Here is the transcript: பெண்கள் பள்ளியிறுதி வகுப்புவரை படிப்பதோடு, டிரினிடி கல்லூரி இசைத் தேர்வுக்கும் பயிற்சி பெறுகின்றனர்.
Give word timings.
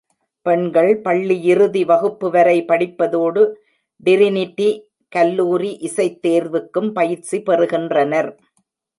பெண்கள் 0.45 1.01
பள்ளியிறுதி 1.01 1.81
வகுப்புவரை 1.85 2.55
படிப்பதோடு, 2.65 3.43
டிரினிடி 4.03 4.69
கல்லூரி 5.07 5.77
இசைத் 5.79 6.25
தேர்வுக்கும் 6.27 6.89
பயிற்சி 6.91 7.39
பெறுகின்றனர். 7.39 8.29